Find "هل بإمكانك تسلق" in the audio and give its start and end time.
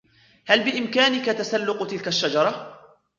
0.47-1.87